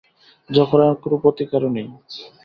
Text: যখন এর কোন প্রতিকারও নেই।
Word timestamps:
যখন 0.49 0.79
এর 0.83 1.03
কোন 1.03 1.13
প্রতিকারও 1.23 1.69
নেই। 1.75 1.87